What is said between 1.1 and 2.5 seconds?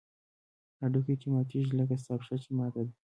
چې ماتېږي لکه ستا پښه چې